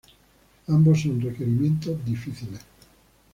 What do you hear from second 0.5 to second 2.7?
Ambos son requerimientos difíciles.